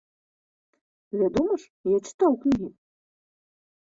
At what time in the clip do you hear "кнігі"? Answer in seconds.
2.47-2.69